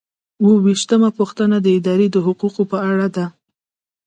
اووه 0.41 0.57
ویشتمه 0.65 1.09
پوښتنه 1.19 1.57
د 1.61 1.67
ادارې 1.77 2.07
د 2.11 2.17
حقوقو 2.25 2.63
په 2.71 2.77
اړه 2.91 3.07
ده. 3.15 3.25